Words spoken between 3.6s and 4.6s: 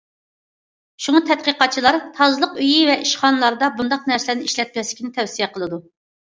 بۇنداق نەرسىلەرنى